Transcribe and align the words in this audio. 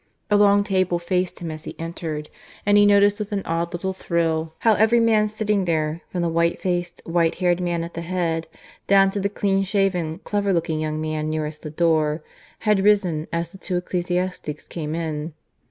A 0.31 0.35
long 0.35 0.63
table 0.63 0.97
faced 0.97 1.41
him 1.43 1.51
as 1.51 1.65
he 1.65 1.75
entered, 1.79 2.31
and 2.65 2.75
he 2.75 2.87
noticed 2.87 3.19
with 3.19 3.31
an 3.31 3.43
odd 3.45 3.71
little 3.71 3.93
thrill 3.93 4.51
how 4.61 4.73
every 4.73 4.99
man 4.99 5.27
sitting 5.27 5.65
there, 5.65 6.01
from 6.09 6.23
the 6.23 6.27
white 6.27 6.57
faced, 6.59 7.03
white 7.05 7.35
haired 7.35 7.61
man 7.61 7.83
at 7.83 7.93
the 7.93 8.01
head, 8.01 8.47
down 8.87 9.11
to 9.11 9.19
the 9.19 9.29
clean 9.29 9.61
shaven, 9.61 10.17
clever 10.23 10.53
looking 10.53 10.79
young 10.79 10.99
man 10.99 11.29
nearest 11.29 11.61
the 11.61 11.69
door, 11.69 12.23
had 12.61 12.83
risen 12.83 13.27
as 13.31 13.51
the 13.51 13.59
two 13.59 13.77
ecclesiastics 13.77 14.67
came 14.67 14.95
in. 14.95 15.35